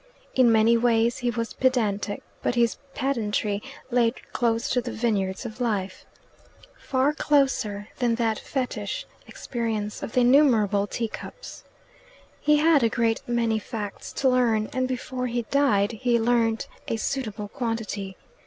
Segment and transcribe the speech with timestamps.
[0.33, 3.61] In many ways he was pedantic; but his pedantry
[3.91, 6.07] lay close to the vineyards of life
[6.75, 11.65] far closer than that fetich Experience of the innumerable tea cups.
[12.39, 16.97] He had a great many facts to learn, and before he died he learnt a
[16.97, 18.17] suitable quantity.